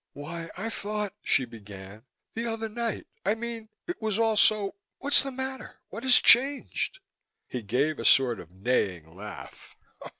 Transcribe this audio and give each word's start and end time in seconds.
"Why, 0.13 0.49
I 0.57 0.69
thought" 0.71 1.13
she 1.31 1.45
began. 1.45 2.05
"The 2.33 2.47
other 2.47 2.67
night, 2.69 3.05
I 3.23 3.35
mean, 3.35 3.69
it 3.85 4.01
was 4.01 4.17
all 4.17 4.35
so 4.35 4.73
What's 4.97 5.21
the 5.21 5.29
matter? 5.29 5.75
What 5.89 6.01
has 6.03 6.15
changed?" 6.15 6.97
He 7.47 7.61
gave 7.61 7.99
a 7.99 8.03
sort 8.05 8.39
of 8.39 8.49
neighing 8.49 9.15
laugh. 9.15 9.75